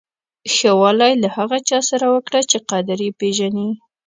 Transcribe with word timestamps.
ښه 0.53 0.71
والی 0.81 1.13
له 1.23 1.27
هغه 1.37 1.57
چا 1.69 1.79
سره 1.89 2.05
وکړه 2.15 2.39
چې 2.49 2.57
قدر 2.69 2.97
یې 3.05 3.11
پیژني. 3.19 3.69